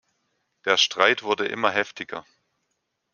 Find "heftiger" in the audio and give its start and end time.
1.69-2.25